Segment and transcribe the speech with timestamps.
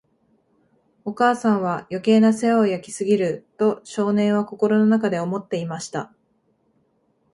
[1.05, 6.11] お母さんは、余計な世話を焼きすぎる、と少年は心の中で思っていました。